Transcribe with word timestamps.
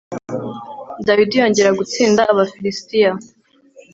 dawidi 1.05 1.33
yongera 1.41 1.77
gutsinda 1.79 2.21
abafilisitiya 2.31 3.11